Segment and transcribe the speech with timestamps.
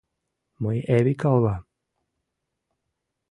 [0.63, 1.63] Мый Эвика улам.